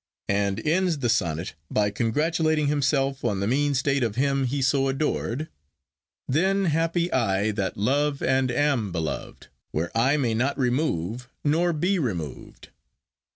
[0.29, 4.87] And ends the sonnet by congratulating himself on the mean state of him he so
[4.87, 5.47] adored.
[6.27, 11.99] Then happy I, that love and am beloved Where I may not remove nor be
[11.99, 12.69] removed.